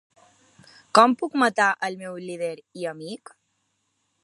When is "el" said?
1.89-1.99